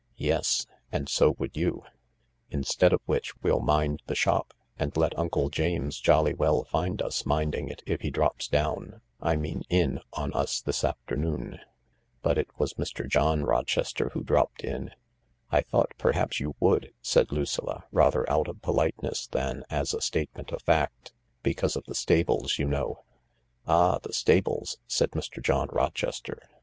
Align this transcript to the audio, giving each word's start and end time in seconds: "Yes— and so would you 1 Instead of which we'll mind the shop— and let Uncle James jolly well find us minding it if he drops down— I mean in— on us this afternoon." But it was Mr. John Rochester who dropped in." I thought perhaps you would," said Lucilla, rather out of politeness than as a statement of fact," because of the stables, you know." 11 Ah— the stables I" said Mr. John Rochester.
"Yes— 0.17 0.65
and 0.91 1.07
so 1.07 1.35
would 1.37 1.55
you 1.55 1.83
1 1.85 1.85
Instead 2.49 2.91
of 2.91 3.01
which 3.05 3.39
we'll 3.43 3.59
mind 3.59 4.01
the 4.07 4.15
shop— 4.15 4.51
and 4.79 4.97
let 4.97 5.15
Uncle 5.15 5.51
James 5.51 5.99
jolly 5.99 6.33
well 6.33 6.63
find 6.63 7.03
us 7.03 7.23
minding 7.23 7.67
it 7.67 7.83
if 7.85 8.01
he 8.01 8.09
drops 8.09 8.47
down— 8.47 9.01
I 9.31 9.35
mean 9.35 9.61
in— 9.69 9.99
on 10.13 10.33
us 10.33 10.59
this 10.59 10.83
afternoon." 10.83 11.59
But 12.23 12.39
it 12.39 12.47
was 12.57 12.73
Mr. 12.79 13.07
John 13.07 13.43
Rochester 13.43 14.09
who 14.13 14.23
dropped 14.23 14.63
in." 14.63 14.89
I 15.51 15.61
thought 15.61 15.91
perhaps 15.99 16.39
you 16.39 16.55
would," 16.59 16.93
said 17.03 17.31
Lucilla, 17.31 17.83
rather 17.91 18.27
out 18.27 18.47
of 18.47 18.63
politeness 18.63 19.27
than 19.27 19.63
as 19.69 19.93
a 19.93 20.01
statement 20.01 20.51
of 20.51 20.63
fact," 20.63 21.13
because 21.43 21.75
of 21.75 21.83
the 21.85 21.93
stables, 21.93 22.57
you 22.57 22.65
know." 22.65 23.03
11 23.67 23.67
Ah— 23.67 23.99
the 24.01 24.13
stables 24.13 24.77
I" 24.79 24.81
said 24.93 25.11
Mr. 25.11 25.43
John 25.43 25.67
Rochester. 25.71 26.39